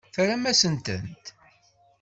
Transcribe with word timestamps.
Terram-asent-tent. 0.13 1.25